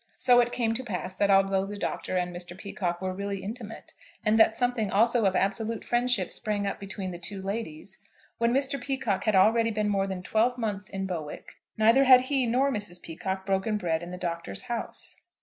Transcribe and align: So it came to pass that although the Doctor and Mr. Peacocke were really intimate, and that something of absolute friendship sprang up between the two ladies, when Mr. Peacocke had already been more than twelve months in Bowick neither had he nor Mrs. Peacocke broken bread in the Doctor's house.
So 0.17 0.39
it 0.39 0.51
came 0.51 0.73
to 0.73 0.83
pass 0.83 1.15
that 1.17 1.29
although 1.29 1.67
the 1.67 1.77
Doctor 1.77 2.17
and 2.17 2.35
Mr. 2.35 2.57
Peacocke 2.57 3.03
were 3.03 3.13
really 3.13 3.43
intimate, 3.43 3.93
and 4.25 4.39
that 4.39 4.55
something 4.55 4.89
of 4.89 5.35
absolute 5.35 5.85
friendship 5.85 6.31
sprang 6.31 6.65
up 6.65 6.79
between 6.79 7.11
the 7.11 7.19
two 7.19 7.39
ladies, 7.39 7.99
when 8.39 8.51
Mr. 8.51 8.81
Peacocke 8.81 9.25
had 9.25 9.35
already 9.35 9.69
been 9.69 9.89
more 9.89 10.07
than 10.07 10.23
twelve 10.23 10.57
months 10.57 10.89
in 10.89 11.05
Bowick 11.05 11.57
neither 11.77 12.05
had 12.05 12.21
he 12.21 12.47
nor 12.47 12.71
Mrs. 12.71 12.99
Peacocke 12.99 13.45
broken 13.45 13.77
bread 13.77 14.01
in 14.01 14.09
the 14.09 14.17
Doctor's 14.17 14.61
house. 14.63 15.21